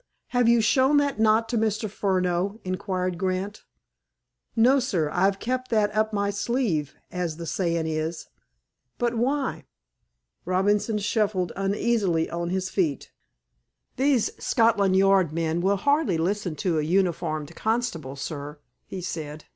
[0.29, 1.87] "Have you shown that knot to Mr.
[1.87, 3.65] Furneaux?" inquired Grant.
[4.55, 5.11] "No, sir.
[5.13, 8.25] I've kept that up me sleeve, as the sayin' is."
[8.97, 9.65] "But why?"
[10.43, 13.11] Robinson shuffled uneasily on his feet.
[13.97, 18.57] "These Scotland Yard men will hardly listen to a uniformed constable, sir,"
[18.87, 19.45] he said.